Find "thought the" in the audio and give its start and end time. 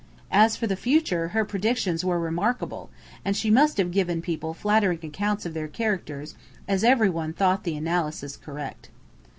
7.33-7.77